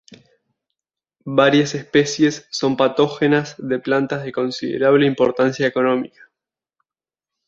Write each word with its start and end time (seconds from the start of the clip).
Varias 1.25 1.75
especies 1.75 2.47
son 2.49 2.75
patógenas 2.75 3.53
de 3.59 3.77
plantas 3.77 4.23
de 4.23 4.31
considerable 4.31 5.05
importancia 5.05 5.67
económica. 5.67 6.31